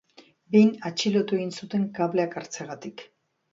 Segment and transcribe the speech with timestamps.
[0.55, 3.09] Behin atxilotu egin zuten kableak hartzeagatik.